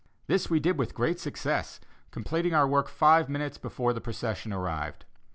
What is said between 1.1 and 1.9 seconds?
success,